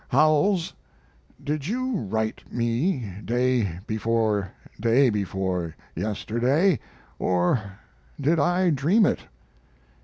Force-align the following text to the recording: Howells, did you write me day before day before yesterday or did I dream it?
Howells, 0.07 0.73
did 1.43 1.67
you 1.67 1.95
write 1.95 2.51
me 2.51 3.07
day 3.23 3.77
before 3.85 4.51
day 4.79 5.11
before 5.11 5.75
yesterday 5.95 6.79
or 7.19 7.77
did 8.19 8.39
I 8.39 8.71
dream 8.71 9.05
it? 9.05 9.19